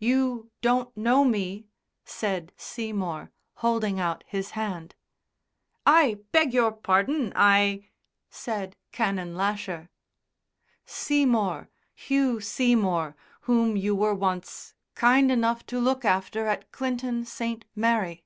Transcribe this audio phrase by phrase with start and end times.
[0.00, 1.68] "You don't know me?"
[2.04, 4.96] said Seymour, holding out his hand.
[5.86, 7.86] "I beg your pardon, I"
[8.30, 9.90] said Canon Lasher.
[10.86, 17.64] "Seymour Hugh Seymour whom you were once kind enough to look after at Clinton St.
[17.76, 18.24] Mary."